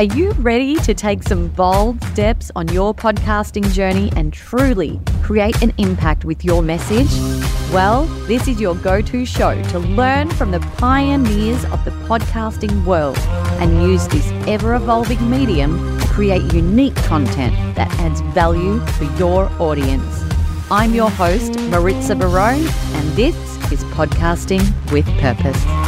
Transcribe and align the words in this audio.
Are 0.00 0.04
you 0.16 0.30
ready 0.38 0.76
to 0.76 0.94
take 0.94 1.22
some 1.22 1.48
bold 1.48 2.02
steps 2.04 2.50
on 2.56 2.68
your 2.68 2.94
podcasting 2.94 3.70
journey 3.74 4.10
and 4.16 4.32
truly 4.32 4.98
create 5.22 5.60
an 5.60 5.74
impact 5.76 6.24
with 6.24 6.42
your 6.42 6.62
message? 6.62 7.10
Well, 7.70 8.06
this 8.26 8.48
is 8.48 8.58
your 8.58 8.76
go 8.76 9.02
to 9.02 9.26
show 9.26 9.62
to 9.64 9.78
learn 9.78 10.30
from 10.30 10.52
the 10.52 10.60
pioneers 10.78 11.66
of 11.66 11.84
the 11.84 11.90
podcasting 12.08 12.82
world 12.86 13.18
and 13.60 13.82
use 13.82 14.08
this 14.08 14.26
ever 14.48 14.74
evolving 14.74 15.30
medium 15.30 16.00
to 16.00 16.06
create 16.06 16.50
unique 16.54 16.96
content 16.96 17.54
that 17.76 17.92
adds 18.00 18.22
value 18.32 18.80
for 18.92 19.04
your 19.18 19.52
audience. 19.60 20.24
I'm 20.70 20.94
your 20.94 21.10
host, 21.10 21.60
Maritza 21.68 22.14
Barone, 22.14 22.66
and 22.66 23.08
this 23.10 23.36
is 23.70 23.84
Podcasting 23.92 24.62
with 24.92 25.04
Purpose. 25.18 25.79